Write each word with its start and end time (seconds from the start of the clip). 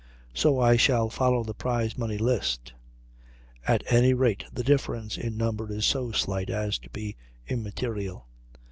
So 0.33 0.59
I 0.59 0.77
shall 0.77 1.11
follow 1.11 1.43
the 1.43 1.53
prize 1.53 1.95
money 1.95 2.17
list; 2.17 2.73
at 3.67 3.83
any 3.87 4.15
rate 4.15 4.45
the 4.51 4.63
difference 4.63 5.15
in 5.15 5.37
number 5.37 5.71
is 5.71 5.85
so 5.85 6.11
slight 6.11 6.49
as 6.49 6.79
to 6.79 6.89
be 6.89 7.15
immaterial. 7.47 8.27